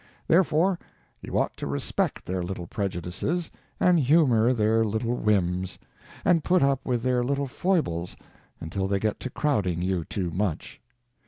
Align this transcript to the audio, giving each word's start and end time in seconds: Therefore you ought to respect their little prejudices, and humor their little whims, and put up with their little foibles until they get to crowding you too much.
Therefore 0.27 0.79
you 1.21 1.37
ought 1.37 1.55
to 1.57 1.67
respect 1.67 2.25
their 2.25 2.41
little 2.41 2.65
prejudices, 2.65 3.51
and 3.79 3.99
humor 3.99 4.51
their 4.51 4.83
little 4.83 5.13
whims, 5.15 5.77
and 6.25 6.43
put 6.43 6.63
up 6.63 6.83
with 6.83 7.03
their 7.03 7.23
little 7.23 7.45
foibles 7.45 8.17
until 8.59 8.87
they 8.87 8.99
get 8.99 9.19
to 9.19 9.29
crowding 9.29 9.83
you 9.83 10.03
too 10.03 10.31
much. 10.31 10.81